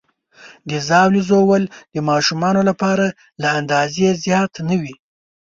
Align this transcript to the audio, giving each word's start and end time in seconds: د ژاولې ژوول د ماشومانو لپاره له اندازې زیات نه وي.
د 0.69 0.71
ژاولې 0.87 1.21
ژوول 1.29 1.63
د 1.93 1.95
ماشومانو 2.09 2.61
لپاره 2.69 3.05
له 3.41 3.47
اندازې 3.59 4.07
زیات 4.23 4.53
نه 4.67 4.75
وي. 4.81 4.95